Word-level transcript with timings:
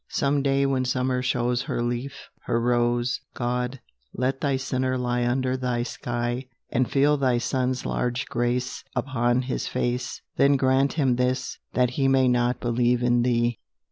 Some 0.09 0.41
day 0.41 0.65
when 0.65 0.83
summer 0.83 1.21
shows 1.21 1.61
Her 1.61 1.83
leaf, 1.83 2.31
her 2.45 2.59
rose, 2.59 3.21
God, 3.35 3.79
let 4.15 4.41
Thy 4.41 4.57
sinner 4.57 4.97
lie 4.97 5.27
Under 5.27 5.55
Thy 5.55 5.83
sky, 5.83 6.47
And 6.71 6.89
feel 6.89 7.17
Thy 7.17 7.37
sun's 7.37 7.85
large 7.85 8.25
grace 8.25 8.83
Upon 8.95 9.43
his 9.43 9.67
face; 9.67 10.19
Then 10.37 10.55
grant 10.57 10.93
him 10.93 11.17
this, 11.17 11.59
that 11.73 11.91
he 11.91 12.07
May 12.07 12.27
not 12.27 12.59
believe 12.59 13.03
in 13.03 13.21
Thee! 13.21 13.59